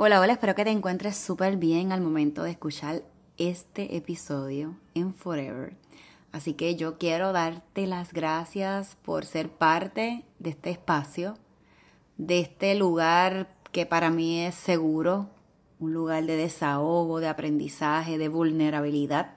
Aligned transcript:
Hola, 0.00 0.20
hola, 0.20 0.34
espero 0.34 0.54
que 0.54 0.62
te 0.62 0.70
encuentres 0.70 1.16
súper 1.16 1.56
bien 1.56 1.90
al 1.90 2.00
momento 2.00 2.44
de 2.44 2.52
escuchar 2.52 3.02
este 3.36 3.96
episodio 3.96 4.76
en 4.94 5.12
Forever. 5.12 5.76
Así 6.30 6.54
que 6.54 6.76
yo 6.76 6.98
quiero 6.98 7.32
darte 7.32 7.88
las 7.88 8.12
gracias 8.12 8.96
por 9.02 9.24
ser 9.24 9.50
parte 9.50 10.24
de 10.38 10.50
este 10.50 10.70
espacio, 10.70 11.34
de 12.16 12.38
este 12.38 12.76
lugar 12.76 13.56
que 13.72 13.86
para 13.86 14.08
mí 14.10 14.38
es 14.38 14.54
seguro, 14.54 15.30
un 15.80 15.94
lugar 15.94 16.26
de 16.26 16.36
desahogo, 16.36 17.18
de 17.18 17.26
aprendizaje, 17.26 18.18
de 18.18 18.28
vulnerabilidad 18.28 19.34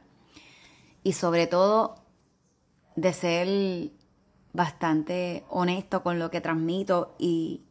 y 1.01 1.13
sobre 1.13 1.47
todo 1.47 1.95
de 2.95 3.13
ser 3.13 3.91
bastante 4.53 5.43
honesto 5.49 6.03
con 6.03 6.19
lo 6.19 6.29
que 6.29 6.39
transmito 6.39 7.15
y 7.17 7.63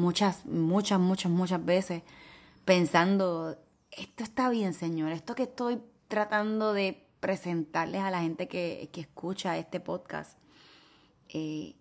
muchas, 0.00 0.46
muchas, 0.46 0.98
muchas, 0.98 1.30
muchas 1.30 1.64
veces 1.64 2.02
pensando, 2.64 3.56
esto 3.90 4.24
está 4.24 4.48
bien, 4.50 4.74
Señor, 4.74 5.12
esto 5.12 5.34
que 5.34 5.44
estoy 5.44 5.80
tratando 6.08 6.72
de 6.72 7.06
presentarles 7.20 8.02
a 8.02 8.10
la 8.10 8.22
gente 8.22 8.48
que, 8.48 8.90
escucha 8.94 9.58
este 9.58 9.78
podcast 9.80 10.38
eh, 11.28 11.74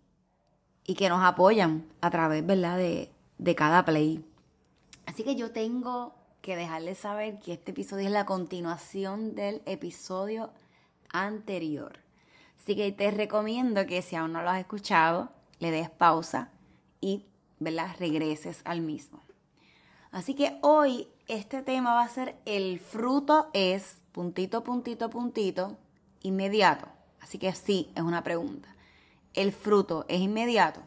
y 0.86 0.96
que 0.96 1.10
nos 1.10 1.24
apoyan 1.24 1.86
a 2.02 2.10
través, 2.10 2.46
¿verdad?, 2.46 2.78
de, 2.78 3.12
de 3.38 3.56
cada 3.56 3.86
play. 3.86 4.26
Así 5.06 5.24
que 5.24 5.36
yo 5.36 5.52
tengo 5.52 6.14
que 6.42 6.56
dejarles 6.56 7.00
saber 7.00 7.40
que 7.40 7.54
este 7.54 7.72
episodio 7.72 8.08
es 8.08 8.12
la 8.12 8.26
continuación 8.26 9.36
del 9.36 9.62
episodio 9.66 10.52
anterior. 11.12 12.00
Así 12.58 12.76
que 12.76 12.92
te 12.92 13.10
recomiendo 13.12 13.86
que 13.86 14.02
si 14.02 14.16
aún 14.16 14.34
no 14.34 14.42
lo 14.42 14.50
has 14.50 14.60
escuchado, 14.60 15.30
le 15.60 15.72
des 15.72 15.90
pausa 15.90 16.52
y 17.02 17.26
¿verdad? 17.60 17.96
regreses 18.00 18.62
al 18.66 18.82
mismo. 18.82 19.22
Así 20.12 20.34
que 20.34 20.58
hoy 20.62 21.08
este 21.28 21.62
tema 21.62 21.94
va 21.94 22.04
a 22.04 22.10
ser 22.10 22.36
el 22.46 22.80
fruto 22.80 23.50
es 23.54 24.02
puntito, 24.12 24.64
puntito, 24.64 25.10
puntito, 25.10 25.78
inmediato. 26.22 26.88
Así 27.20 27.38
que 27.38 27.54
sí, 27.54 27.92
es 27.96 28.02
una 28.02 28.24
pregunta. 28.24 28.76
El 29.34 29.52
fruto 29.52 30.06
es 30.08 30.20
inmediato. 30.20 30.82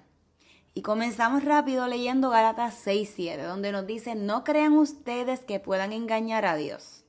Y 0.75 0.83
comenzamos 0.83 1.45
rápido 1.45 1.87
leyendo 1.87 2.31
Gálatas 2.31 2.75
6:7, 2.87 3.43
donde 3.43 3.73
nos 3.73 3.87
dice, 3.87 4.15
no 4.15 4.43
crean 4.43 4.73
ustedes 4.73 5.45
que 5.45 5.61
puedan 5.61 5.93
engañar 5.93 6.47
a 6.47 6.57
Dios. 6.57 7.05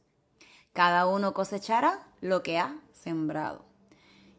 Cada 0.74 1.08
uno 1.08 1.34
cosechará 1.34 2.08
lo 2.20 2.44
que 2.44 2.60
ha 2.60 2.76
sembrado. 2.92 3.66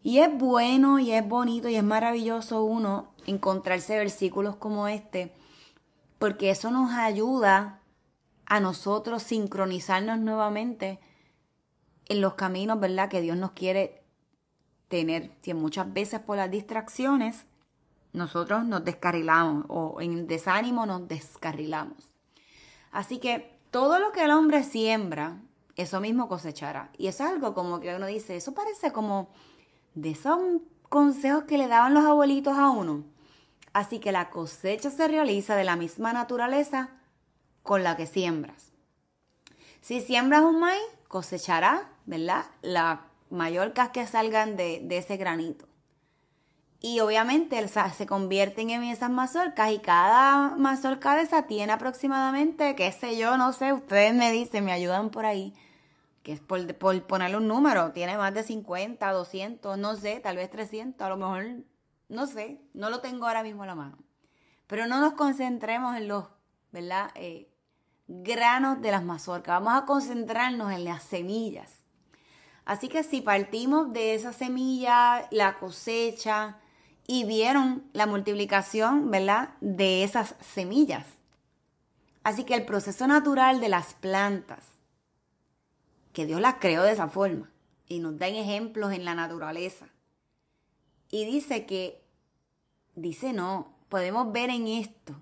Y 0.04 0.18
es 0.18 0.28
bueno 0.36 0.98
y 0.98 1.12
es 1.12 1.26
bonito 1.26 1.70
y 1.70 1.76
es 1.76 1.82
maravilloso 1.82 2.62
uno 2.62 3.14
encontrarse 3.24 3.96
versículos 3.96 4.54
como 4.56 4.86
este, 4.86 5.32
porque 6.18 6.50
eso 6.50 6.70
nos 6.70 6.92
ayuda 6.92 7.80
a 8.44 8.60
nosotros 8.60 9.22
sincronizarnos 9.22 10.18
nuevamente 10.18 11.00
en 12.04 12.20
los 12.20 12.34
caminos, 12.34 12.78
¿verdad? 12.78 13.08
Que 13.08 13.22
Dios 13.22 13.38
nos 13.38 13.52
quiere 13.52 14.04
tener. 14.88 15.30
Si 15.40 15.54
muchas 15.54 15.90
veces 15.90 16.20
por 16.20 16.36
las 16.36 16.50
distracciones 16.50 17.46
nosotros 18.12 18.62
nos 18.66 18.84
descarrilamos 18.84 19.64
o 19.68 20.02
en 20.02 20.26
desánimo 20.26 20.84
nos 20.84 21.08
descarrilamos. 21.08 22.12
Así 22.92 23.16
que 23.16 23.58
todo 23.70 23.98
lo 23.98 24.12
que 24.12 24.22
el 24.22 24.32
hombre 24.32 24.64
siembra, 24.64 25.40
eso 25.76 26.02
mismo 26.02 26.28
cosechará. 26.28 26.90
Y 26.98 27.06
eso 27.06 27.24
es 27.24 27.30
algo 27.30 27.54
como 27.54 27.80
que 27.80 27.96
uno 27.96 28.04
dice, 28.04 28.36
eso 28.36 28.52
parece 28.52 28.92
como 28.92 29.30
de 29.94 30.10
esos 30.10 30.38
consejos 30.88 31.44
que 31.44 31.58
le 31.58 31.68
daban 31.68 31.94
los 31.94 32.04
abuelitos 32.04 32.56
a 32.56 32.70
uno. 32.70 33.04
Así 33.72 33.98
que 33.98 34.12
la 34.12 34.30
cosecha 34.30 34.90
se 34.90 35.08
realiza 35.08 35.56
de 35.56 35.64
la 35.64 35.76
misma 35.76 36.12
naturaleza 36.12 36.90
con 37.62 37.82
la 37.82 37.96
que 37.96 38.06
siembras. 38.06 38.70
Si 39.80 40.00
siembras 40.00 40.42
un 40.42 40.60
maíz, 40.60 40.82
cosechará, 41.08 41.90
¿verdad? 42.06 42.44
La 42.62 43.02
mayor 43.30 43.72
que 43.92 44.06
salgan 44.06 44.56
de, 44.56 44.86
ese 44.90 45.16
granito. 45.16 45.66
Y 46.80 47.00
obviamente 47.00 47.66
se 47.68 48.06
convierten 48.06 48.70
en 48.70 48.84
esas 48.84 49.10
mazorcas 49.10 49.72
y 49.72 49.78
cada 49.78 50.50
mazorca 50.56 51.16
de 51.16 51.22
esa 51.22 51.42
tiene 51.42 51.72
aproximadamente, 51.72 52.76
qué 52.76 52.92
sé 52.92 53.16
yo, 53.16 53.36
no 53.38 53.52
sé, 53.52 53.72
ustedes 53.72 54.14
me 54.14 54.30
dicen, 54.30 54.64
me 54.64 54.72
ayudan 54.72 55.10
por 55.10 55.24
ahí, 55.24 55.54
que 56.24 56.32
es 56.32 56.40
por, 56.40 56.66
ponerle 57.06 57.36
un 57.36 57.46
número, 57.46 57.92
tiene 57.92 58.16
más 58.16 58.32
de 58.32 58.42
50, 58.42 59.12
200, 59.12 59.78
no 59.78 59.94
sé, 59.94 60.20
tal 60.20 60.36
vez 60.36 60.50
300, 60.50 61.00
a 61.04 61.10
lo 61.10 61.18
mejor, 61.18 61.64
no 62.08 62.26
sé, 62.26 62.62
no 62.72 62.88
lo 62.88 63.00
tengo 63.00 63.26
ahora 63.26 63.42
mismo 63.42 63.62
en 63.62 63.68
la 63.68 63.74
mano. 63.74 63.98
Pero 64.66 64.86
no 64.86 65.00
nos 65.00 65.12
concentremos 65.12 65.96
en 65.96 66.08
los. 66.08 66.24
Eh, 67.14 67.48
granos 68.08 68.80
de 68.80 68.90
las 68.90 69.04
mazorcas, 69.04 69.62
vamos 69.62 69.82
a 69.82 69.86
concentrarnos 69.86 70.72
en 70.72 70.84
las 70.84 71.02
semillas. 71.02 71.84
Así 72.64 72.88
que 72.88 73.04
si 73.04 73.20
partimos 73.20 73.92
de 73.92 74.14
esa 74.14 74.32
semilla, 74.32 75.28
la 75.30 75.58
cosecha, 75.58 76.56
y 77.06 77.24
vieron 77.24 77.84
la 77.92 78.06
multiplicación. 78.06 79.10
De 79.60 80.02
esas 80.02 80.34
semillas. 80.40 81.06
Así 82.22 82.44
que 82.44 82.54
el 82.54 82.64
proceso 82.64 83.06
natural 83.06 83.60
de 83.60 83.68
las 83.68 83.92
plantas 83.92 84.73
que 86.14 86.24
Dios 86.24 86.40
las 86.40 86.54
creó 86.54 86.82
de 86.84 86.92
esa 86.92 87.08
forma 87.08 87.50
y 87.86 87.98
nos 87.98 88.16
da 88.18 88.28
ejemplos 88.28 88.92
en 88.92 89.04
la 89.04 89.14
naturaleza. 89.14 89.88
Y 91.10 91.26
dice 91.26 91.66
que, 91.66 92.02
dice 92.94 93.34
no, 93.34 93.76
podemos 93.90 94.32
ver 94.32 94.48
en 94.48 94.66
esto 94.66 95.14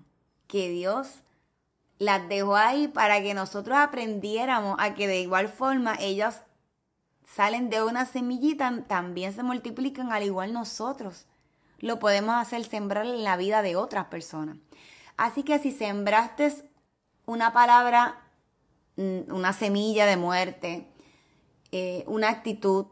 que 0.47 0.69
Dios 0.69 1.23
las 1.99 2.29
dejó 2.29 2.55
ahí 2.55 2.87
para 2.87 3.21
que 3.21 3.33
nosotros 3.33 3.77
aprendiéramos 3.77 4.77
a 4.79 4.93
que 4.93 5.07
de 5.07 5.19
igual 5.19 5.49
forma 5.49 5.95
ellas 5.99 6.43
salen 7.25 7.69
de 7.69 7.83
una 7.83 8.05
semillita, 8.05 8.83
también 8.87 9.33
se 9.33 9.43
multiplican 9.43 10.11
al 10.11 10.23
igual 10.23 10.53
nosotros. 10.53 11.25
Lo 11.79 11.99
podemos 11.99 12.35
hacer 12.35 12.63
sembrar 12.65 13.05
en 13.05 13.23
la 13.23 13.35
vida 13.35 13.61
de 13.61 13.75
otras 13.75 14.05
personas. 14.05 14.57
Así 15.17 15.43
que 15.43 15.59
si 15.59 15.71
sembraste 15.71 16.69
una 17.25 17.51
palabra, 17.51 18.22
una 18.95 19.53
semilla 19.53 20.05
de 20.05 20.17
muerte, 20.17 20.87
eh, 21.71 22.03
una 22.07 22.29
actitud 22.29 22.87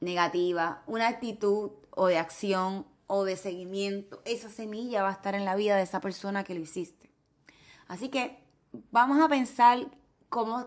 negativa, 0.00 0.82
una 0.86 1.08
actitud 1.08 1.70
o 1.90 2.06
de 2.06 2.18
acción 2.18 2.86
o 3.06 3.24
de 3.24 3.36
seguimiento, 3.36 4.22
esa 4.24 4.48
semilla 4.48 5.02
va 5.02 5.10
a 5.10 5.12
estar 5.12 5.34
en 5.34 5.44
la 5.44 5.54
vida 5.54 5.76
de 5.76 5.82
esa 5.82 6.00
persona 6.00 6.44
que 6.44 6.54
lo 6.54 6.60
hiciste. 6.60 7.10
Así 7.86 8.08
que 8.08 8.42
vamos 8.90 9.20
a 9.20 9.28
pensar 9.28 9.86
cómo, 10.28 10.66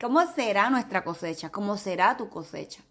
cómo 0.00 0.26
será 0.32 0.70
nuestra 0.70 1.04
cosecha, 1.04 1.50
cómo 1.50 1.76
será 1.76 2.16
tu 2.16 2.28
cosecha. 2.28 2.82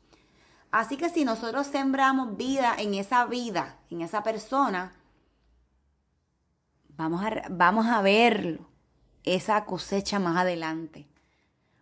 Así 0.72 0.98
que 0.98 1.10
si 1.10 1.24
nosotros 1.24 1.68
sembramos 1.68 2.36
vida 2.36 2.76
en 2.78 2.96
esa 2.96 3.26
vida, 3.26 3.80
en 3.90 4.02
esa 4.02 4.24
persona, 4.24 4.94
vamos 6.90 7.24
a, 7.24 7.44
vamos 7.50 7.86
a 7.86 8.02
verlo, 8.02 8.68
esa 9.24 9.66
cosecha 9.66 10.20
más 10.20 10.38
adelante, 10.38 11.08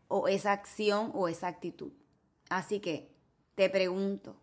o 0.07 0.27
esa 0.27 0.51
acción 0.51 1.11
o 1.13 1.27
esa 1.27 1.47
actitud. 1.47 1.91
Así 2.49 2.79
que 2.79 3.09
te 3.55 3.69
pregunto, 3.69 4.35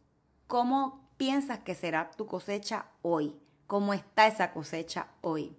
¿cómo 0.46 1.08
piensas 1.16 1.58
que 1.60 1.74
será 1.74 2.10
tu 2.10 2.26
cosecha 2.26 2.86
hoy? 3.02 3.36
¿Cómo 3.66 3.92
está 3.92 4.26
esa 4.26 4.52
cosecha 4.52 5.08
hoy? 5.20 5.54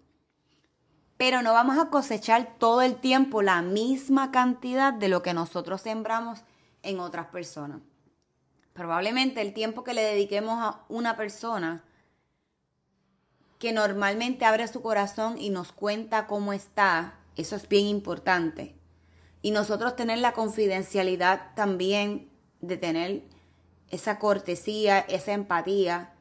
Pero 1.18 1.42
no 1.42 1.54
vamos 1.54 1.78
a 1.78 1.90
cosechar 1.90 2.56
todo 2.58 2.82
el 2.82 2.96
tiempo 2.96 3.42
la 3.42 3.62
misma 3.62 4.32
cantidad 4.32 4.94
de 4.94 5.10
lo 5.10 5.22
que 5.22 5.34
nosotros 5.34 5.82
sembramos 5.82 6.44
en 6.82 7.00
otras 7.00 7.28
personas. 7.28 7.82
Probablemente 8.74 9.42
el 9.42 9.54
tiempo 9.54 9.84
que 9.84 9.94
le 9.94 10.02
dediquemos 10.02 10.58
a 10.60 10.82
una 10.88 11.18
persona 11.18 11.84
que 13.60 13.74
normalmente 13.74 14.46
abre 14.46 14.68
su 14.70 14.82
corazón 14.82 15.38
y 15.38 15.50
nos 15.50 15.74
cuenta 15.74 16.26
cómo 16.26 16.54
está, 16.54 17.19
eso 17.40 17.56
es 17.56 17.68
bien 17.70 17.88
importante. 17.88 18.76
Y 19.42 19.52
nosotros 19.52 19.96
tener 19.96 20.20
la 20.20 20.34
confidencialidad 20.34 21.56
también 21.56 22.30
de 22.60 22.78
tener 22.78 23.24
esa 23.90 24.20
cortesía, 24.20 25.00
esa 25.00 25.32
empatía 25.32 26.14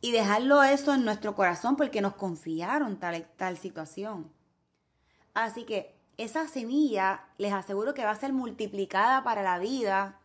y 0.00 0.10
dejarlo 0.10 0.62
eso 0.64 0.92
en 0.94 1.04
nuestro 1.04 1.36
corazón 1.36 1.76
porque 1.76 2.00
nos 2.00 2.14
confiaron 2.14 2.98
tal, 2.98 3.24
tal 3.36 3.56
situación. 3.56 4.32
Así 5.32 5.64
que 5.64 5.94
esa 6.16 6.48
semilla 6.48 7.24
les 7.38 7.52
aseguro 7.52 7.94
que 7.94 8.04
va 8.04 8.10
a 8.10 8.16
ser 8.16 8.32
multiplicada 8.32 9.22
para 9.22 9.42
la 9.42 9.58
vida 9.58 10.20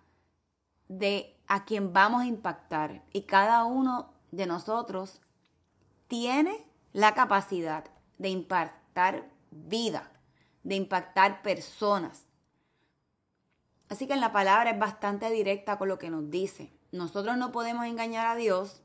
de 0.88 1.38
a 1.48 1.66
quien 1.66 1.94
vamos 1.94 2.24
a 2.24 2.26
impactar. 2.26 3.04
Y 3.14 3.22
cada 3.22 3.64
uno 3.66 4.14
de 4.32 4.48
nosotros 4.48 5.22
tiene 6.08 6.66
la 6.94 7.14
capacidad 7.14 7.86
de 8.18 8.30
impactar 8.30 9.30
vida, 9.68 10.12
de 10.64 10.76
impactar 10.76 11.42
personas. 11.42 12.26
Así 13.90 14.08
que 14.08 14.14
en 14.14 14.22
la 14.22 14.32
palabra 14.32 14.72
es 14.72 14.80
bastante 14.80 15.30
directa 15.30 15.78
con 15.78 15.88
lo 15.88 15.98
que 15.98 16.10
nos 16.10 16.30
dice. 16.30 16.74
Nosotros 16.92 17.38
no 17.38 17.52
podemos 17.52 17.86
engañar 17.86 18.28
a 18.28 18.36
Dios 18.36 18.82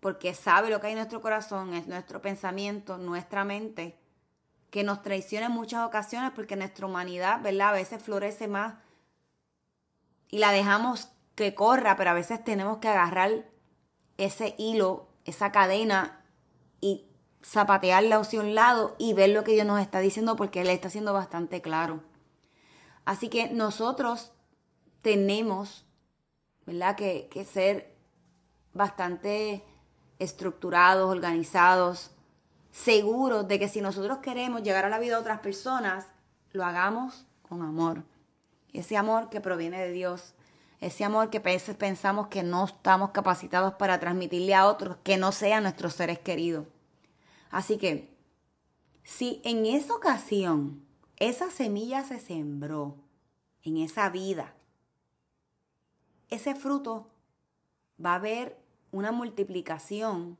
porque 0.00 0.34
sabe 0.34 0.70
lo 0.70 0.80
que 0.80 0.88
hay 0.88 0.92
en 0.92 0.98
nuestro 0.98 1.20
corazón, 1.20 1.74
es 1.74 1.86
nuestro 1.86 2.22
pensamiento, 2.22 2.98
nuestra 2.98 3.44
mente, 3.44 3.98
que 4.70 4.84
nos 4.84 5.02
traiciona 5.02 5.46
en 5.46 5.52
muchas 5.52 5.86
ocasiones 5.86 6.32
porque 6.34 6.56
nuestra 6.56 6.86
humanidad, 6.86 7.40
¿verdad? 7.42 7.70
A 7.70 7.72
veces 7.72 8.02
florece 8.02 8.48
más 8.48 8.74
y 10.28 10.38
la 10.38 10.52
dejamos 10.52 11.08
que 11.34 11.54
corra, 11.54 11.96
pero 11.96 12.10
a 12.10 12.14
veces 12.14 12.44
tenemos 12.44 12.78
que 12.78 12.88
agarrar 12.88 13.48
ese 14.18 14.54
hilo 14.58 15.08
esa 15.28 15.52
cadena 15.52 16.24
y 16.80 17.07
zapatearla 17.42 18.16
hacia 18.16 18.40
un 18.40 18.54
lado 18.54 18.94
y 18.98 19.14
ver 19.14 19.30
lo 19.30 19.44
que 19.44 19.52
Dios 19.52 19.66
nos 19.66 19.80
está 19.80 20.00
diciendo 20.00 20.36
porque 20.36 20.60
Él 20.60 20.68
está 20.68 20.90
siendo 20.90 21.12
bastante 21.12 21.60
claro. 21.60 22.02
Así 23.04 23.28
que 23.28 23.48
nosotros 23.48 24.32
tenemos, 25.02 25.86
¿verdad? 26.66 26.96
Que, 26.96 27.28
que 27.30 27.44
ser 27.44 27.96
bastante 28.74 29.64
estructurados, 30.18 31.10
organizados, 31.10 32.10
seguros 32.70 33.48
de 33.48 33.58
que 33.58 33.68
si 33.68 33.80
nosotros 33.80 34.18
queremos 34.18 34.62
llegar 34.62 34.84
a 34.84 34.90
la 34.90 34.98
vida 34.98 35.14
de 35.14 35.20
otras 35.20 35.40
personas, 35.40 36.06
lo 36.52 36.64
hagamos 36.64 37.26
con 37.48 37.62
amor. 37.62 38.04
Ese 38.72 38.96
amor 38.96 39.30
que 39.30 39.40
proviene 39.40 39.80
de 39.80 39.92
Dios 39.92 40.34
ese 40.80 41.04
amor 41.04 41.30
que 41.30 41.38
a 41.38 41.42
veces 41.42 41.76
pensamos 41.76 42.28
que 42.28 42.42
no 42.42 42.64
estamos 42.64 43.10
capacitados 43.10 43.74
para 43.74 43.98
transmitirle 43.98 44.54
a 44.54 44.66
otros 44.66 44.96
que 45.02 45.16
no 45.16 45.32
sean 45.32 45.64
nuestros 45.64 45.94
seres 45.94 46.20
queridos. 46.20 46.66
Así 47.50 47.78
que, 47.78 48.14
si 49.04 49.40
en 49.44 49.66
esa 49.66 49.94
ocasión 49.94 50.82
esa 51.16 51.50
semilla 51.50 52.04
se 52.04 52.20
sembró 52.20 52.96
en 53.62 53.78
esa 53.78 54.08
vida, 54.10 54.54
ese 56.30 56.54
fruto 56.54 57.08
va 58.04 58.12
a 58.12 58.16
haber 58.16 58.58
una 58.92 59.12
multiplicación 59.12 60.38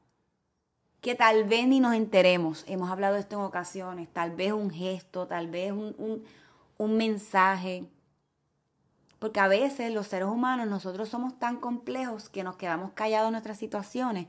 que 1.01 1.15
tal 1.15 1.45
vez 1.45 1.67
ni 1.67 1.81
nos 1.81 1.95
enteremos. 1.95 2.65
Hemos 2.67 2.91
hablado 2.91 3.15
de 3.15 3.21
esto 3.21 3.37
en 3.37 3.43
ocasiones, 3.43 4.09
tal 4.13 4.33
vez 4.33 4.53
un 4.53 4.71
gesto, 4.71 5.27
tal 5.27 5.49
vez 5.49 5.73
un, 5.73 6.25
un, 6.77 6.97
mensaje, 6.97 7.89
porque 9.19 9.41
a 9.41 9.49
veces 9.49 9.93
los 9.93 10.09
seres 10.09 10.29
humanos, 10.29 10.67
nosotros 10.67 11.09
somos 11.09 11.39
tan 11.39 11.57
complejos 11.57 12.29
que 12.29 12.43
nos 12.43 12.57
quedamos 12.57 12.93
callados 12.93 13.29
en 13.29 13.33
nuestras 13.33 13.59
situaciones. 13.59 14.27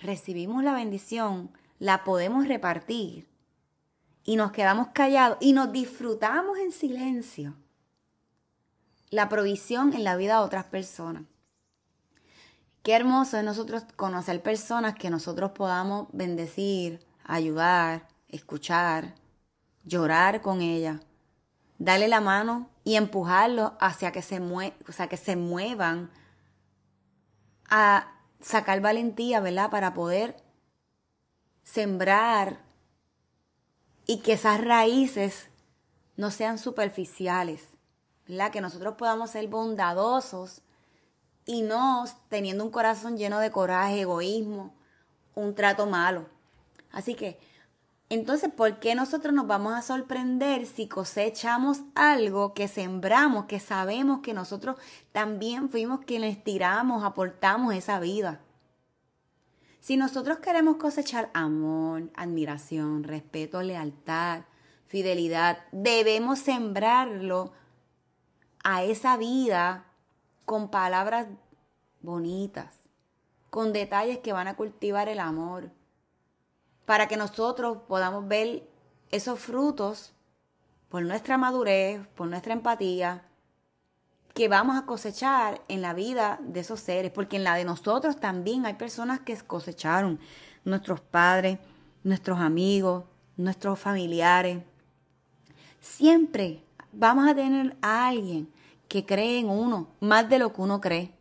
Recibimos 0.00 0.62
la 0.64 0.74
bendición, 0.74 1.50
la 1.82 2.04
podemos 2.04 2.46
repartir 2.46 3.28
y 4.22 4.36
nos 4.36 4.52
quedamos 4.52 4.90
callados 4.94 5.36
y 5.40 5.52
nos 5.52 5.72
disfrutamos 5.72 6.56
en 6.58 6.70
silencio 6.70 7.56
la 9.10 9.28
provisión 9.28 9.92
en 9.92 10.04
la 10.04 10.14
vida 10.14 10.38
de 10.38 10.44
otras 10.44 10.66
personas. 10.66 11.24
Qué 12.84 12.94
hermoso 12.94 13.36
es 13.36 13.42
nosotros 13.42 13.82
conocer 13.96 14.40
personas 14.44 14.94
que 14.94 15.10
nosotros 15.10 15.50
podamos 15.50 16.06
bendecir, 16.12 17.04
ayudar, 17.24 18.06
escuchar, 18.28 19.16
llorar 19.82 20.40
con 20.40 20.60
ellas, 20.60 21.00
darle 21.78 22.06
la 22.06 22.20
mano 22.20 22.70
y 22.84 22.94
empujarlos 22.94 23.72
hacia 23.80 24.12
que 24.12 24.22
se, 24.22 24.38
o 24.38 24.92
sea, 24.92 25.08
que 25.08 25.16
se 25.16 25.34
muevan 25.34 26.12
a 27.68 28.06
sacar 28.40 28.80
valentía, 28.80 29.40
¿verdad? 29.40 29.68
Para 29.68 29.94
poder 29.94 30.51
sembrar 31.62 32.60
y 34.06 34.18
que 34.18 34.34
esas 34.34 34.62
raíces 34.62 35.48
no 36.16 36.30
sean 36.30 36.58
superficiales, 36.58 37.68
¿verdad? 38.26 38.50
Que 38.50 38.60
nosotros 38.60 38.94
podamos 38.96 39.30
ser 39.30 39.48
bondadosos 39.48 40.62
y 41.44 41.62
no 41.62 42.04
teniendo 42.28 42.64
un 42.64 42.70
corazón 42.70 43.16
lleno 43.16 43.38
de 43.38 43.50
coraje, 43.50 44.00
egoísmo, 44.00 44.74
un 45.34 45.54
trato 45.54 45.86
malo. 45.86 46.26
Así 46.90 47.14
que 47.14 47.38
entonces, 48.12 48.52
¿por 48.54 48.78
qué 48.78 48.94
nosotros 48.94 49.32
nos 49.32 49.46
vamos 49.46 49.72
a 49.72 49.80
sorprender 49.80 50.66
si 50.66 50.86
cosechamos 50.86 51.78
algo 51.94 52.52
que 52.52 52.68
sembramos, 52.68 53.46
que 53.46 53.58
sabemos 53.58 54.20
que 54.20 54.34
nosotros 54.34 54.76
también 55.12 55.70
fuimos 55.70 56.00
quienes 56.04 56.44
tiramos, 56.44 57.04
aportamos 57.04 57.74
esa 57.74 58.00
vida? 58.00 58.42
Si 59.82 59.96
nosotros 59.96 60.38
queremos 60.38 60.76
cosechar 60.76 61.28
amor, 61.34 62.08
admiración, 62.14 63.02
respeto, 63.02 63.62
lealtad, 63.62 64.44
fidelidad, 64.86 65.58
debemos 65.72 66.38
sembrarlo 66.38 67.52
a 68.62 68.84
esa 68.84 69.16
vida 69.16 69.86
con 70.44 70.70
palabras 70.70 71.26
bonitas, 72.00 72.78
con 73.50 73.72
detalles 73.72 74.18
que 74.18 74.32
van 74.32 74.46
a 74.46 74.54
cultivar 74.54 75.08
el 75.08 75.18
amor 75.18 75.72
para 76.86 77.08
que 77.08 77.16
nosotros 77.16 77.78
podamos 77.88 78.28
ver 78.28 78.62
esos 79.10 79.40
frutos 79.40 80.14
por 80.90 81.02
nuestra 81.02 81.38
madurez, 81.38 82.06
por 82.14 82.28
nuestra 82.28 82.52
empatía, 82.52 83.26
que 84.34 84.48
vamos 84.48 84.76
a 84.76 84.86
cosechar 84.86 85.60
en 85.68 85.82
la 85.82 85.94
vida 85.94 86.38
de 86.42 86.60
esos 86.60 86.80
seres, 86.80 87.12
porque 87.12 87.36
en 87.36 87.44
la 87.44 87.54
de 87.54 87.64
nosotros 87.64 88.16
también 88.16 88.66
hay 88.66 88.74
personas 88.74 89.20
que 89.20 89.36
cosecharon, 89.36 90.18
nuestros 90.64 91.00
padres, 91.00 91.58
nuestros 92.02 92.38
amigos, 92.40 93.04
nuestros 93.36 93.78
familiares. 93.78 94.62
Siempre 95.80 96.62
vamos 96.92 97.28
a 97.28 97.34
tener 97.34 97.76
a 97.82 98.08
alguien 98.08 98.48
que 98.88 99.04
cree 99.04 99.40
en 99.40 99.48
uno 99.48 99.88
más 100.00 100.28
de 100.28 100.38
lo 100.38 100.52
que 100.52 100.60
uno 100.60 100.80
cree 100.80 101.12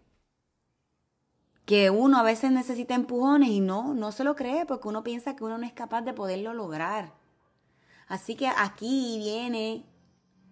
que 1.72 1.90
uno 1.90 2.18
a 2.18 2.24
veces 2.24 2.52
necesita 2.52 2.96
empujones 2.96 3.48
y 3.48 3.62
no, 3.62 3.94
no 3.94 4.12
se 4.12 4.26
lo 4.26 4.36
cree 4.36 4.66
porque 4.66 4.90
uno 4.90 5.06
piensa 5.06 5.38
que 5.38 5.46
uno 5.46 5.58
no 5.58 5.66
es 5.66 5.72
capaz 5.72 6.02
de 6.02 6.12
poderlo 6.12 6.54
lograr. 6.54 7.14
Así 8.10 8.36
que 8.36 8.50
aquí 8.50 9.18
viene 9.20 9.86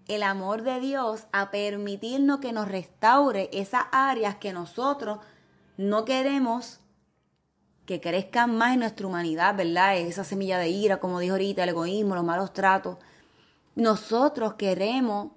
el 0.10 0.24
amor 0.24 0.64
de 0.64 0.80
Dios 0.80 1.28
a 1.32 1.52
permitirnos 1.52 2.40
que 2.40 2.52
nos 2.52 2.68
restaure 2.68 3.48
esas 3.54 3.86
áreas 3.92 4.36
que 4.36 4.52
nosotros 4.52 5.20
no 5.78 6.04
queremos 6.04 6.80
que 7.86 8.02
crezcan 8.02 8.58
más 8.58 8.74
en 8.74 8.82
nuestra 8.82 9.08
humanidad, 9.08 9.56
¿verdad? 9.56 9.98
Esa 9.98 10.24
semilla 10.24 10.58
de 10.58 10.70
ira, 10.70 11.00
como 11.00 11.20
dijo 11.20 11.34
ahorita, 11.34 11.64
el 11.64 11.70
egoísmo, 11.70 12.16
los 12.16 12.24
malos 12.24 12.54
tratos. 12.54 12.98
Nosotros 13.76 14.56
queremos 14.56 15.32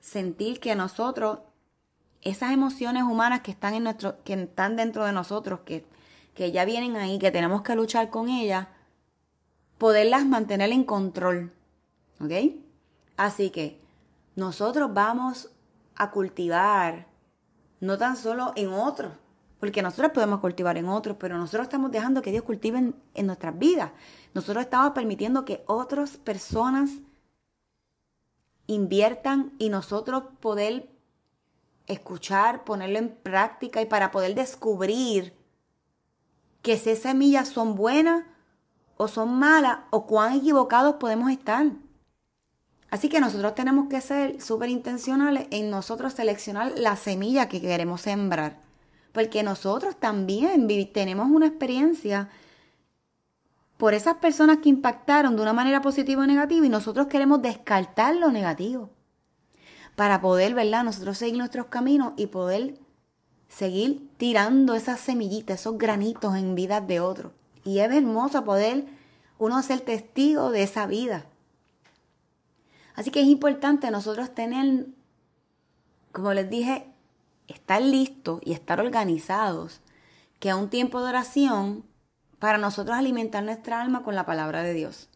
sentir 0.00 0.60
que 0.60 0.74
nosotros, 0.74 1.40
esas 2.20 2.52
emociones 2.52 3.02
humanas 3.02 3.40
que 3.40 3.50
están, 3.50 3.74
en 3.74 3.84
nuestro, 3.84 4.22
que 4.24 4.34
están 4.34 4.76
dentro 4.76 5.04
de 5.06 5.12
nosotros, 5.12 5.60
que, 5.64 5.86
que 6.34 6.52
ya 6.52 6.66
vienen 6.66 6.96
ahí, 6.96 7.18
que 7.18 7.30
tenemos 7.30 7.62
que 7.62 7.74
luchar 7.74 8.10
con 8.10 8.28
ellas, 8.28 8.68
poderlas 9.78 10.26
mantener 10.26 10.70
en 10.70 10.84
control. 10.84 11.52
¿Ok? 12.20 12.32
Así 13.18 13.50
que 13.50 13.80
nosotros 14.36 14.94
vamos 14.94 15.50
a 15.96 16.12
cultivar, 16.12 17.08
no 17.80 17.98
tan 17.98 18.16
solo 18.16 18.52
en 18.54 18.72
otros, 18.72 19.12
porque 19.58 19.82
nosotros 19.82 20.12
podemos 20.12 20.38
cultivar 20.38 20.78
en 20.78 20.88
otros, 20.88 21.16
pero 21.18 21.36
nosotros 21.36 21.64
estamos 21.64 21.90
dejando 21.90 22.22
que 22.22 22.30
Dios 22.30 22.44
cultive 22.44 22.78
en, 22.78 23.26
nuestras 23.26 23.58
vidas. 23.58 23.90
Nosotros 24.34 24.62
estamos 24.62 24.92
permitiendo 24.92 25.44
que 25.44 25.64
otras 25.66 26.16
personas 26.16 26.90
inviertan 28.68 29.52
y 29.58 29.68
nosotros 29.68 30.22
poder 30.38 30.88
escuchar, 31.88 32.62
ponerlo 32.62 33.00
en 33.00 33.08
práctica 33.08 33.82
y 33.82 33.86
para 33.86 34.12
poder 34.12 34.36
descubrir 34.36 35.34
que 36.62 36.74
esas 36.74 37.00
semillas 37.00 37.48
son 37.48 37.74
buenas 37.74 38.26
o 38.96 39.08
son 39.08 39.36
malas 39.40 39.80
o 39.90 40.06
cuán 40.06 40.34
equivocados 40.34 40.96
podemos 41.00 41.32
estar. 41.32 41.72
Así 42.90 43.08
que 43.08 43.20
nosotros 43.20 43.54
tenemos 43.54 43.88
que 43.88 44.00
ser 44.00 44.40
súper 44.40 44.70
intencionales 44.70 45.46
en 45.50 45.70
nosotros 45.70 46.14
seleccionar 46.14 46.72
la 46.78 46.96
semilla 46.96 47.48
que 47.48 47.60
queremos 47.60 48.00
sembrar. 48.00 48.60
Porque 49.12 49.42
nosotros 49.42 49.96
también 49.96 50.66
tenemos 50.92 51.28
una 51.30 51.46
experiencia 51.46 52.30
por 53.76 53.94
esas 53.94 54.16
personas 54.16 54.58
que 54.58 54.68
impactaron 54.68 55.36
de 55.36 55.42
una 55.42 55.52
manera 55.52 55.80
positiva 55.82 56.22
o 56.22 56.26
negativa 56.26 56.66
y 56.66 56.68
nosotros 56.68 57.06
queremos 57.06 57.42
descartar 57.42 58.16
lo 58.16 58.30
negativo 58.32 58.90
para 59.94 60.20
poder, 60.20 60.54
¿verdad? 60.54 60.84
Nosotros 60.84 61.18
seguir 61.18 61.38
nuestros 61.38 61.66
caminos 61.66 62.12
y 62.16 62.26
poder 62.26 62.78
seguir 63.48 64.08
tirando 64.16 64.74
esas 64.74 65.00
semillitas, 65.00 65.60
esos 65.60 65.78
granitos 65.78 66.36
en 66.36 66.54
vidas 66.54 66.86
de 66.86 67.00
otros. 67.00 67.32
Y 67.64 67.80
es 67.80 67.90
hermoso 67.92 68.44
poder 68.44 68.86
uno 69.38 69.62
ser 69.62 69.80
testigo 69.80 70.50
de 70.50 70.62
esa 70.62 70.86
vida. 70.86 71.26
Así 72.98 73.12
que 73.12 73.20
es 73.20 73.28
importante 73.28 73.92
nosotros 73.92 74.34
tener, 74.34 74.88
como 76.10 76.34
les 76.34 76.50
dije, 76.50 76.92
estar 77.46 77.80
listos 77.80 78.40
y 78.44 78.54
estar 78.54 78.80
organizados, 78.80 79.80
que 80.40 80.50
a 80.50 80.56
un 80.56 80.68
tiempo 80.68 81.00
de 81.00 81.10
oración 81.10 81.84
para 82.40 82.58
nosotros 82.58 82.96
alimentar 82.96 83.44
nuestra 83.44 83.80
alma 83.80 84.02
con 84.02 84.16
la 84.16 84.26
palabra 84.26 84.64
de 84.64 84.74
Dios. 84.74 85.08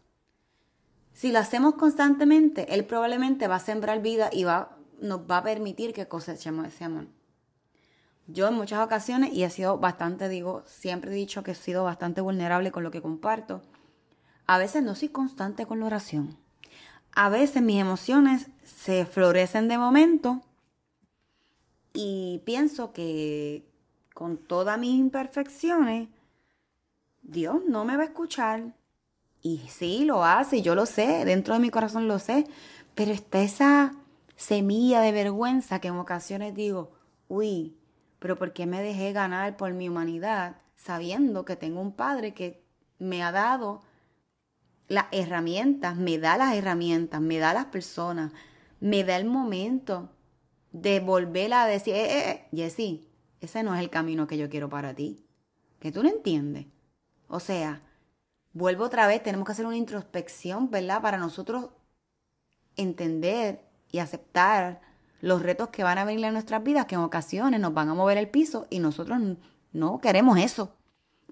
Si 1.11 1.33
lo 1.33 1.39
hacemos 1.39 1.73
constantemente, 1.73 2.73
Él 2.73 2.85
probablemente 2.85 3.49
va 3.49 3.55
a 3.55 3.59
sembrar 3.59 4.01
vida 4.01 4.29
y 4.31 4.45
va, 4.45 4.77
nos 5.01 5.29
va 5.29 5.39
a 5.39 5.43
permitir 5.43 5.91
que 5.91 6.07
cosechemos 6.07 6.65
ese 6.65 6.85
amor. 6.85 7.07
Yo 8.27 8.47
en 8.47 8.53
muchas 8.53 8.79
ocasiones, 8.79 9.33
y 9.33 9.43
he 9.43 9.49
sido 9.49 9.77
bastante, 9.77 10.29
digo, 10.29 10.63
siempre 10.67 11.11
he 11.11 11.15
dicho 11.15 11.43
que 11.43 11.51
he 11.51 11.55
sido 11.55 11.83
bastante 11.83 12.21
vulnerable 12.21 12.71
con 12.71 12.83
lo 12.83 12.91
que 12.91 13.01
comparto, 13.01 13.61
a 14.47 14.57
veces 14.57 14.83
no 14.83 14.95
soy 14.95 15.09
constante 15.09 15.65
con 15.65 15.81
la 15.81 15.87
oración. 15.87 16.41
A 17.15 17.29
veces 17.29 17.61
mis 17.61 17.79
emociones 17.79 18.47
se 18.63 19.05
florecen 19.05 19.67
de 19.67 19.77
momento 19.77 20.41
y 21.93 22.41
pienso 22.45 22.91
que 22.91 23.63
con 24.13 24.37
todas 24.37 24.79
mis 24.79 24.95
imperfecciones, 24.95 26.09
Dios 27.21 27.61
no 27.67 27.85
me 27.85 27.97
va 27.97 28.03
a 28.03 28.07
escuchar. 28.07 28.73
Y 29.41 29.59
sí, 29.69 30.05
lo 30.05 30.23
hace, 30.23 30.61
yo 30.61 30.75
lo 30.75 30.85
sé, 30.85 31.25
dentro 31.25 31.53
de 31.53 31.59
mi 31.59 31.69
corazón 31.69 32.07
lo 32.07 32.17
sé, 32.19 32.47
pero 32.95 33.11
está 33.11 33.41
esa 33.41 33.93
semilla 34.35 35.01
de 35.01 35.11
vergüenza 35.11 35.79
que 35.79 35.89
en 35.89 35.97
ocasiones 35.97 36.55
digo, 36.55 36.91
uy, 37.27 37.75
pero 38.19 38.37
¿por 38.37 38.53
qué 38.53 38.65
me 38.65 38.81
dejé 38.81 39.11
ganar 39.11 39.57
por 39.57 39.73
mi 39.73 39.89
humanidad 39.89 40.55
sabiendo 40.75 41.45
que 41.45 41.55
tengo 41.55 41.81
un 41.81 41.93
padre 41.93 42.33
que 42.33 42.63
me 42.99 43.21
ha 43.23 43.31
dado 43.31 43.81
las 44.87 45.05
herramientas, 45.11 45.95
me 45.95 46.17
da 46.17 46.37
las 46.37 46.55
herramientas, 46.55 47.21
me 47.21 47.39
da 47.39 47.53
las 47.53 47.65
personas, 47.65 48.31
me 48.79 49.03
da 49.03 49.17
el 49.17 49.25
momento 49.25 50.09
de 50.71 50.99
volver 50.99 51.53
a 51.53 51.65
decir, 51.65 51.95
eh, 51.95 52.05
eh, 52.05 52.29
eh 52.29 52.47
Jessy, 52.53 53.07
ese 53.39 53.63
no 53.63 53.73
es 53.75 53.81
el 53.81 53.89
camino 53.89 54.27
que 54.27 54.37
yo 54.37 54.49
quiero 54.49 54.69
para 54.69 54.93
ti. 54.93 55.25
Que 55.79 55.91
tú 55.91 56.01
no 56.03 56.09
entiendes. 56.09 56.65
O 57.27 57.39
sea, 57.39 57.81
vuelvo 58.53 58.85
otra 58.85 59.07
vez, 59.07 59.21
tenemos 59.21 59.45
que 59.45 59.51
hacer 59.51 59.65
una 59.65 59.77
introspección, 59.77 60.69
¿verdad? 60.69 61.01
Para 61.01 61.17
nosotros 61.17 61.69
entender 62.75 63.65
y 63.91 63.99
aceptar 63.99 64.81
los 65.21 65.41
retos 65.41 65.69
que 65.69 65.83
van 65.83 65.97
a 65.97 66.05
venir 66.05 66.25
en 66.25 66.33
nuestras 66.33 66.63
vidas, 66.63 66.85
que 66.85 66.95
en 66.95 67.01
ocasiones 67.01 67.59
nos 67.59 67.73
van 67.73 67.89
a 67.89 67.93
mover 67.93 68.17
el 68.17 68.29
piso 68.29 68.67
y 68.69 68.79
nosotros 68.79 69.19
no 69.71 69.99
queremos 69.99 70.37
eso, 70.37 70.75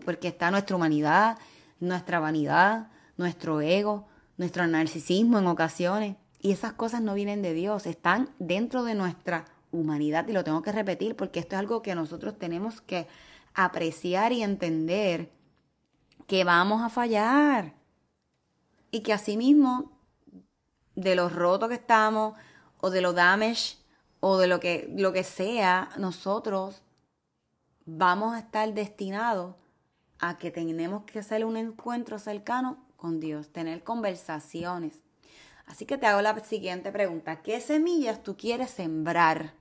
porque 0.06 0.30
está 0.30 0.52
nuestra 0.52 0.76
humanidad, 0.76 1.38
nuestra 1.80 2.20
vanidad, 2.20 2.90
nuestro 3.22 3.62
ego, 3.62 4.08
nuestro 4.38 4.68
narcisismo 4.68 5.40
en 5.40 5.48
ocasiones, 5.48 6.18
y 6.40 6.52
esas 6.52 6.74
cosas 6.74 7.02
no 7.02 7.14
vienen 7.14 7.42
de 7.42 7.54
Dios, 7.54 7.86
están 7.86 8.30
dentro 8.40 8.84
de 8.84 8.96
nuestra 8.96 9.46
humanidad, 9.72 10.28
y 10.28 10.34
lo 10.34 10.44
tengo 10.44 10.62
que 10.62 10.72
repetir 10.72 11.16
porque 11.16 11.40
esto 11.40 11.56
es 11.56 11.60
algo 11.60 11.82
que 11.82 11.96
nosotros 11.96 12.38
tenemos 12.38 12.82
que 12.82 13.08
apreciar 13.54 14.34
y 14.34 14.44
entender 14.44 15.32
que 16.28 16.44
vamos 16.44 16.82
a 16.82 16.90
fallar. 16.90 17.76
Y 18.90 19.02
que 19.02 19.14
asimismo, 19.14 19.92
de 20.96 21.16
lo 21.16 21.30
roto 21.30 21.70
que 21.70 21.76
estamos, 21.76 22.38
o 22.80 22.90
de 22.90 23.02
lo 23.02 23.14
damage, 23.14 23.78
o 24.20 24.38
de 24.38 24.48
lo 24.48 24.60
que, 24.60 24.92
lo 24.98 25.14
que 25.14 25.24
sea, 25.24 25.90
nosotros 25.98 26.82
vamos 27.86 28.36
a 28.36 28.40
estar 28.40 28.74
destinados 28.74 29.56
a 30.20 30.38
que 30.38 30.52
tenemos 30.52 31.04
que 31.04 31.20
hacer 31.20 31.46
un 31.46 31.58
encuentro 31.58 32.20
cercano 32.20 32.78
con 33.02 33.20
Dios, 33.20 33.50
tener 33.50 33.84
conversaciones. 33.84 35.02
Así 35.66 35.86
que 35.86 35.98
te 35.98 36.06
hago 36.06 36.22
la 36.22 36.38
siguiente 36.40 36.92
pregunta. 36.92 37.42
¿Qué 37.42 37.60
semillas 37.60 38.22
tú 38.22 38.38
quieres 38.38 38.70
sembrar? 38.70 39.54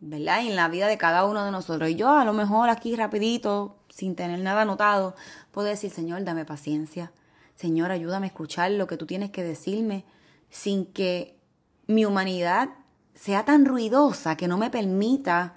¿verdad? 0.00 0.40
en 0.40 0.54
la 0.54 0.68
vida 0.68 0.86
de 0.86 0.98
cada 0.98 1.24
uno 1.24 1.44
de 1.44 1.50
nosotros. 1.50 1.88
Y 1.88 1.94
yo 1.94 2.10
a 2.10 2.24
lo 2.24 2.34
mejor 2.34 2.68
aquí 2.68 2.94
rapidito, 2.94 3.76
sin 3.88 4.14
tener 4.14 4.40
nada 4.40 4.62
anotado, 4.62 5.14
puedo 5.50 5.68
decir, 5.68 5.90
Señor, 5.90 6.22
dame 6.24 6.44
paciencia. 6.44 7.10
Señor, 7.54 7.90
ayúdame 7.90 8.26
a 8.26 8.28
escuchar 8.28 8.70
lo 8.72 8.86
que 8.86 8.98
tú 8.98 9.06
tienes 9.06 9.30
que 9.30 9.42
decirme 9.42 10.04
sin 10.50 10.86
que 10.86 11.38
mi 11.86 12.04
humanidad 12.04 12.70
sea 13.14 13.44
tan 13.44 13.64
ruidosa 13.64 14.36
que 14.36 14.48
no 14.48 14.58
me 14.58 14.70
permita 14.70 15.54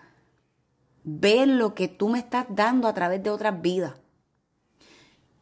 ver 1.04 1.48
lo 1.48 1.74
que 1.74 1.88
tú 1.88 2.08
me 2.08 2.20
estás 2.20 2.46
dando 2.50 2.88
a 2.88 2.94
través 2.94 3.22
de 3.24 3.30
otras 3.30 3.62
vidas. 3.62 3.94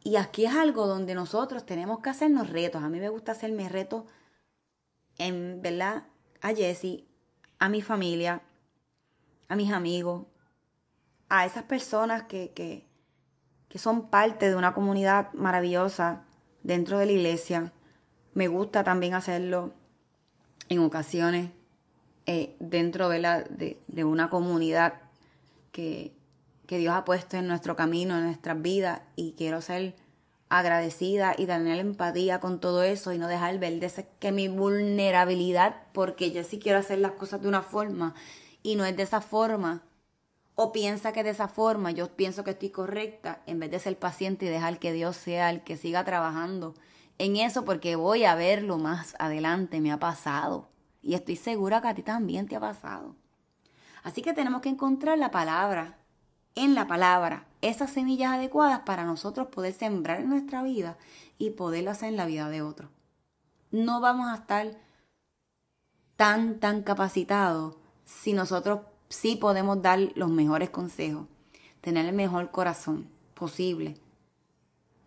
Y 0.06 0.14
aquí 0.14 0.44
es 0.44 0.54
algo 0.54 0.86
donde 0.86 1.16
nosotros 1.16 1.66
tenemos 1.66 1.98
que 1.98 2.10
hacernos 2.10 2.48
retos. 2.50 2.80
A 2.84 2.88
mí 2.88 3.00
me 3.00 3.08
gusta 3.08 3.32
hacerme 3.32 3.68
retos 3.68 4.04
en, 5.18 5.60
¿verdad? 5.60 6.04
A 6.40 6.54
Jessie, 6.54 7.08
a 7.58 7.68
mi 7.68 7.82
familia, 7.82 8.40
a 9.48 9.56
mis 9.56 9.72
amigos, 9.72 10.26
a 11.28 11.44
esas 11.44 11.64
personas 11.64 12.22
que, 12.22 12.52
que, 12.54 12.86
son 13.76 14.08
parte 14.08 14.48
de 14.48 14.54
una 14.54 14.74
comunidad 14.74 15.32
maravillosa 15.32 16.22
dentro 16.62 16.98
de 16.98 17.06
la 17.06 17.12
iglesia. 17.12 17.72
Me 18.32 18.46
gusta 18.46 18.84
también 18.84 19.12
hacerlo 19.12 19.74
en 20.68 20.78
ocasiones 20.78 21.50
eh, 22.26 22.54
dentro 22.60 23.08
de, 23.08 23.18
la, 23.18 23.42
de, 23.42 23.82
de 23.88 24.04
una 24.04 24.30
comunidad 24.30 25.02
que, 25.72 26.15
que 26.66 26.78
Dios 26.78 26.94
ha 26.94 27.04
puesto 27.04 27.36
en 27.36 27.46
nuestro 27.46 27.76
camino, 27.76 28.16
en 28.16 28.24
nuestras 28.24 28.60
vidas, 28.60 29.02
y 29.14 29.32
quiero 29.32 29.60
ser 29.60 29.96
agradecida 30.48 31.34
y 31.36 31.46
tener 31.46 31.78
empatía 31.78 32.38
con 32.40 32.60
todo 32.60 32.82
eso 32.82 33.12
y 33.12 33.18
no 33.18 33.26
dejar 33.26 33.58
ver 33.58 33.80
de 33.80 34.06
que 34.18 34.32
mi 34.32 34.48
vulnerabilidad, 34.48 35.82
porque 35.92 36.30
yo 36.30 36.44
sí 36.44 36.58
quiero 36.58 36.78
hacer 36.78 36.98
las 36.98 37.12
cosas 37.12 37.42
de 37.42 37.48
una 37.48 37.62
forma 37.62 38.14
y 38.62 38.76
no 38.76 38.84
es 38.84 38.96
de 38.96 39.02
esa 39.02 39.20
forma, 39.20 39.82
o 40.54 40.72
piensa 40.72 41.12
que 41.12 41.22
de 41.22 41.30
esa 41.30 41.48
forma 41.48 41.90
yo 41.90 42.08
pienso 42.16 42.42
que 42.42 42.52
estoy 42.52 42.70
correcta, 42.70 43.42
en 43.46 43.60
vez 43.60 43.70
de 43.70 43.78
ser 43.78 43.98
paciente 43.98 44.46
y 44.46 44.48
dejar 44.48 44.78
que 44.78 44.92
Dios 44.92 45.16
sea 45.16 45.50
el 45.50 45.62
que 45.62 45.76
siga 45.76 46.04
trabajando 46.04 46.74
en 47.18 47.36
eso, 47.36 47.64
porque 47.64 47.96
voy 47.96 48.24
a 48.24 48.34
verlo 48.34 48.78
más 48.78 49.14
adelante, 49.18 49.80
me 49.80 49.92
ha 49.92 49.98
pasado. 49.98 50.68
Y 51.02 51.14
estoy 51.14 51.36
segura 51.36 51.80
que 51.80 51.88
a 51.88 51.94
ti 51.94 52.02
también 52.02 52.46
te 52.46 52.56
ha 52.56 52.60
pasado. 52.60 53.14
Así 54.02 54.22
que 54.22 54.34
tenemos 54.34 54.60
que 54.60 54.68
encontrar 54.68 55.18
la 55.18 55.30
palabra, 55.30 55.98
en 56.56 56.74
la 56.74 56.88
palabra, 56.88 57.46
esas 57.62 57.90
semillas 57.90 58.32
adecuadas 58.32 58.80
para 58.80 59.04
nosotros 59.04 59.48
poder 59.48 59.72
sembrar 59.72 60.20
en 60.20 60.28
nuestra 60.28 60.62
vida 60.62 60.96
y 61.38 61.50
poderlo 61.50 61.92
hacer 61.92 62.08
en 62.08 62.16
la 62.16 62.26
vida 62.26 62.48
de 62.48 62.62
otros. 62.62 62.90
no 63.70 64.00
vamos 64.00 64.28
a 64.30 64.36
estar 64.36 64.78
tan, 66.16 66.58
tan 66.58 66.82
capacitados 66.82 67.76
si 68.04 68.32
nosotros 68.32 68.80
sí 69.08 69.36
podemos 69.36 69.82
dar 69.82 70.00
los 70.14 70.30
mejores 70.30 70.70
consejos, 70.70 71.26
tener 71.80 72.06
el 72.06 72.14
mejor 72.14 72.50
corazón 72.50 73.08
posible 73.34 74.00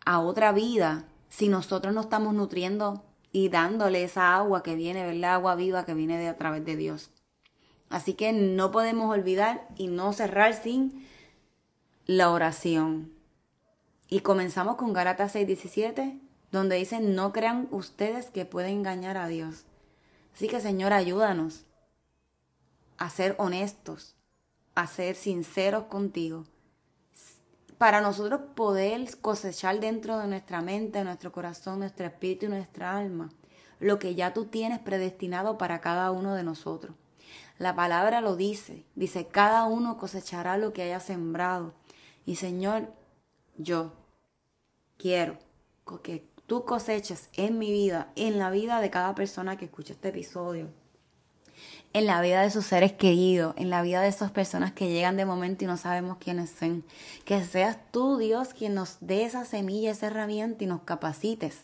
a 0.05 0.19
otra 0.19 0.51
vida 0.51 1.05
si 1.29 1.49
nosotros 1.49 1.93
no 1.93 2.01
estamos 2.01 2.33
nutriendo 2.33 3.03
y 3.31 3.49
dándole 3.49 4.03
esa 4.03 4.35
agua 4.35 4.63
que 4.63 4.75
viene, 4.75 5.05
¿verdad? 5.05 5.35
Agua 5.35 5.55
viva 5.55 5.85
que 5.85 5.93
viene 5.93 6.17
de 6.17 6.27
a 6.27 6.37
través 6.37 6.65
de 6.65 6.75
Dios. 6.75 7.11
Así 7.89 8.13
que 8.13 8.33
no 8.33 8.71
podemos 8.71 9.11
olvidar 9.11 9.67
y 9.77 9.87
no 9.87 10.13
cerrar 10.13 10.53
sin 10.53 11.07
la 12.09 12.31
oración. 12.31 13.13
Y 14.07 14.21
comenzamos 14.21 14.77
con 14.77 14.93
Gálatas 14.93 15.35
6:17, 15.35 16.19
donde 16.51 16.77
dice, 16.77 16.99
no 17.01 17.31
crean 17.31 17.67
ustedes 17.69 18.31
que 18.31 18.45
pueden 18.45 18.77
engañar 18.77 19.15
a 19.15 19.27
Dios. 19.27 19.65
Así 20.33 20.47
que 20.47 20.59
Señor, 20.59 20.91
ayúdanos 20.91 21.65
a 22.97 23.11
ser 23.11 23.35
honestos, 23.37 24.15
a 24.73 24.87
ser 24.87 25.15
sinceros 25.15 25.83
contigo, 25.83 26.45
para 27.77 28.01
nosotros 28.01 28.41
poder 28.55 29.19
cosechar 29.21 29.79
dentro 29.79 30.17
de 30.17 30.25
nuestra 30.25 30.61
mente, 30.61 31.03
nuestro 31.03 31.31
corazón, 31.31 31.77
nuestro 31.77 32.07
espíritu 32.07 32.47
y 32.47 32.49
nuestra 32.49 32.97
alma 32.97 33.29
lo 33.79 33.99
que 33.99 34.15
ya 34.15 34.33
tú 34.33 34.45
tienes 34.45 34.79
predestinado 34.79 35.59
para 35.59 35.79
cada 35.79 36.11
uno 36.11 36.33
de 36.33 36.43
nosotros. 36.43 36.95
La 37.59 37.75
palabra 37.75 38.19
lo 38.19 38.35
dice, 38.35 38.83
dice, 38.95 39.27
cada 39.27 39.65
uno 39.65 39.97
cosechará 39.97 40.57
lo 40.57 40.73
que 40.73 40.81
haya 40.81 40.99
sembrado. 40.99 41.73
Y 42.25 42.35
Señor, 42.35 42.93
yo 43.57 43.93
quiero 44.97 45.37
que 46.03 46.27
tú 46.45 46.65
coseches 46.65 47.29
en 47.33 47.57
mi 47.57 47.71
vida, 47.71 48.11
en 48.15 48.37
la 48.37 48.51
vida 48.51 48.81
de 48.81 48.89
cada 48.89 49.15
persona 49.15 49.57
que 49.57 49.65
escuche 49.65 49.93
este 49.93 50.09
episodio, 50.09 50.69
en 51.93 52.05
la 52.05 52.21
vida 52.21 52.41
de 52.41 52.51
sus 52.51 52.65
seres 52.65 52.93
queridos, 52.93 53.55
en 53.57 53.69
la 53.69 53.81
vida 53.81 54.01
de 54.01 54.09
esas 54.09 54.31
personas 54.31 54.71
que 54.71 54.89
llegan 54.89 55.17
de 55.17 55.25
momento 55.25 55.63
y 55.63 55.67
no 55.67 55.77
sabemos 55.77 56.17
quiénes 56.17 56.51
son. 56.51 56.85
Que 57.25 57.43
seas 57.43 57.77
tú, 57.91 58.17
Dios, 58.17 58.53
quien 58.53 58.75
nos 58.75 58.97
dé 58.99 59.23
esa 59.23 59.45
semilla, 59.45 59.91
esa 59.91 60.07
herramienta 60.07 60.63
y 60.63 60.67
nos 60.67 60.81
capacites 60.81 61.63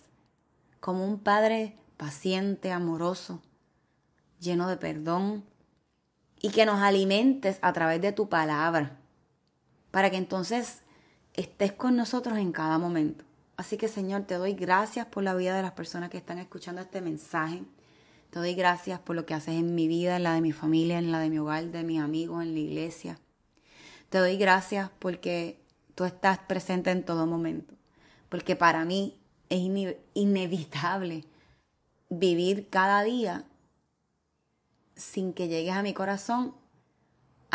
como 0.79 1.05
un 1.05 1.19
Padre 1.19 1.77
paciente, 1.97 2.71
amoroso, 2.71 3.41
lleno 4.39 4.67
de 4.67 4.77
perdón 4.77 5.43
y 6.41 6.49
que 6.49 6.65
nos 6.65 6.81
alimentes 6.81 7.59
a 7.61 7.73
través 7.73 8.01
de 8.01 8.11
tu 8.11 8.29
palabra 8.29 8.99
para 9.95 10.09
que 10.09 10.17
entonces 10.17 10.81
estés 11.35 11.71
con 11.71 11.95
nosotros 11.95 12.37
en 12.37 12.51
cada 12.51 12.77
momento. 12.77 13.23
Así 13.55 13.77
que 13.77 13.87
Señor, 13.87 14.23
te 14.23 14.33
doy 14.33 14.51
gracias 14.51 15.05
por 15.05 15.23
la 15.23 15.33
vida 15.35 15.55
de 15.55 15.61
las 15.61 15.71
personas 15.71 16.09
que 16.09 16.17
están 16.17 16.37
escuchando 16.37 16.81
este 16.81 16.99
mensaje. 16.99 17.63
Te 18.29 18.39
doy 18.39 18.55
gracias 18.55 18.99
por 18.99 19.15
lo 19.15 19.25
que 19.25 19.33
haces 19.33 19.55
en 19.55 19.73
mi 19.73 19.87
vida, 19.87 20.17
en 20.17 20.23
la 20.23 20.33
de 20.33 20.41
mi 20.41 20.51
familia, 20.51 20.97
en 20.97 21.13
la 21.13 21.19
de 21.19 21.29
mi 21.29 21.39
hogar, 21.39 21.63
de 21.67 21.85
mis 21.85 22.01
amigos, 22.01 22.43
en 22.43 22.53
la 22.53 22.59
iglesia. 22.59 23.19
Te 24.09 24.17
doy 24.17 24.35
gracias 24.35 24.91
porque 24.99 25.61
tú 25.95 26.03
estás 26.03 26.39
presente 26.39 26.91
en 26.91 27.05
todo 27.05 27.25
momento. 27.25 27.73
Porque 28.27 28.57
para 28.57 28.83
mí 28.83 29.17
es 29.47 29.61
inevitable 30.13 31.23
vivir 32.09 32.67
cada 32.69 33.01
día 33.01 33.45
sin 34.97 35.31
que 35.31 35.47
llegues 35.47 35.73
a 35.73 35.83
mi 35.83 35.93
corazón 35.93 36.53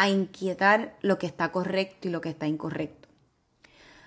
a 0.01 0.09
inquietar 0.09 0.97
lo 1.03 1.19
que 1.19 1.27
está 1.27 1.53
correcto 1.53 2.09
y 2.09 2.11
lo 2.11 2.23
que 2.23 2.31
está 2.31 2.47
incorrecto. 2.47 3.11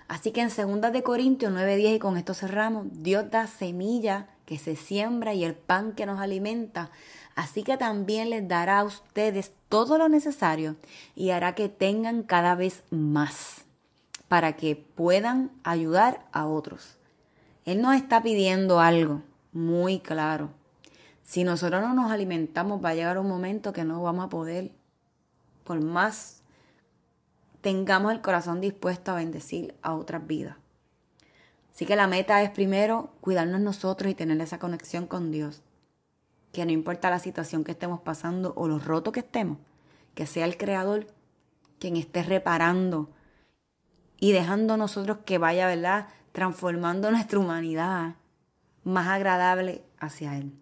Así 0.08 0.32
que 0.32 0.40
en 0.40 0.48
2 0.48 0.92
de 0.92 1.04
Corintios 1.04 1.52
9:10 1.52 1.94
y 1.94 1.98
con 2.00 2.16
esto 2.16 2.34
cerramos, 2.34 2.88
Dios 2.90 3.30
da 3.30 3.46
semilla 3.46 4.26
que 4.44 4.58
se 4.58 4.74
siembra 4.74 5.34
y 5.34 5.44
el 5.44 5.54
pan 5.54 5.92
que 5.92 6.04
nos 6.04 6.18
alimenta. 6.18 6.90
Así 7.36 7.62
que 7.62 7.76
también 7.76 8.28
les 8.28 8.48
dará 8.48 8.80
a 8.80 8.84
ustedes 8.84 9.52
todo 9.68 9.96
lo 9.96 10.08
necesario 10.08 10.74
y 11.14 11.30
hará 11.30 11.54
que 11.54 11.68
tengan 11.68 12.24
cada 12.24 12.56
vez 12.56 12.82
más 12.90 13.64
para 14.26 14.54
que 14.56 14.74
puedan 14.74 15.52
ayudar 15.62 16.26
a 16.32 16.48
otros. 16.48 16.96
Él 17.66 17.80
nos 17.80 17.94
está 17.94 18.20
pidiendo 18.20 18.80
algo 18.80 19.22
muy 19.52 20.00
claro. 20.00 20.50
Si 21.22 21.44
nosotros 21.44 21.82
no 21.82 21.94
nos 21.94 22.10
alimentamos, 22.10 22.84
va 22.84 22.88
a 22.88 22.94
llegar 22.96 23.16
un 23.16 23.28
momento 23.28 23.72
que 23.72 23.84
no 23.84 24.02
vamos 24.02 24.24
a 24.24 24.28
poder, 24.28 24.72
por 25.64 25.80
más 25.82 26.42
tengamos 27.60 28.12
el 28.12 28.20
corazón 28.20 28.60
dispuesto 28.60 29.10
a 29.10 29.16
bendecir 29.16 29.74
a 29.82 29.94
otras 29.94 30.26
vidas. 30.26 30.56
Así 31.74 31.86
que 31.86 31.96
la 31.96 32.06
meta 32.06 32.42
es 32.42 32.50
primero 32.50 33.10
cuidarnos 33.20 33.60
nosotros 33.60 34.12
y 34.12 34.14
tener 34.14 34.40
esa 34.40 34.58
conexión 34.58 35.06
con 35.06 35.32
Dios. 35.32 35.62
Que 36.52 36.64
no 36.64 36.72
importa 36.72 37.10
la 37.10 37.18
situación 37.18 37.64
que 37.64 37.72
estemos 37.72 38.00
pasando 38.00 38.52
o 38.54 38.68
lo 38.68 38.78
roto 38.78 39.10
que 39.10 39.20
estemos, 39.20 39.58
que 40.14 40.26
sea 40.26 40.44
el 40.44 40.56
Creador 40.56 41.08
quien 41.80 41.96
esté 41.96 42.22
reparando 42.22 43.10
y 44.20 44.32
dejando 44.32 44.76
nosotros 44.76 45.18
que 45.24 45.38
vaya, 45.38 45.66
¿verdad? 45.66 46.08
Transformando 46.32 47.10
nuestra 47.10 47.38
humanidad 47.38 48.16
más 48.84 49.08
agradable 49.08 49.82
hacia 49.98 50.36
Él. 50.36 50.52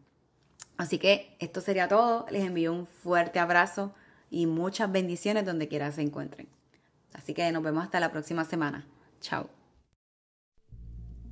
Así 0.76 0.98
que 0.98 1.36
esto 1.40 1.60
sería 1.60 1.88
todo. 1.88 2.26
Les 2.30 2.44
envío 2.44 2.72
un 2.72 2.86
fuerte 2.86 3.38
abrazo 3.38 3.92
y 4.32 4.46
muchas 4.46 4.90
bendiciones 4.90 5.44
donde 5.44 5.68
quiera 5.68 5.92
se 5.92 6.00
encuentren. 6.00 6.48
Así 7.12 7.34
que 7.34 7.52
nos 7.52 7.62
vemos 7.62 7.84
hasta 7.84 8.00
la 8.00 8.10
próxima 8.10 8.44
semana. 8.44 8.86
Chao. 9.20 9.61